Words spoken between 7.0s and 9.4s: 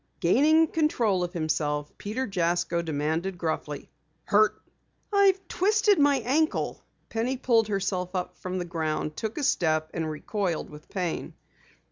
Penny pulled herself up from the ground, took